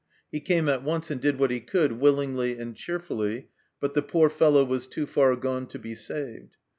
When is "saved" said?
5.93-6.57